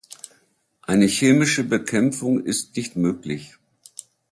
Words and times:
Eine 0.81 1.05
chemische 1.05 1.63
Bekämpfung 1.63 2.43
ist 2.43 2.75
nicht 2.75 2.95
möglich. 2.95 3.57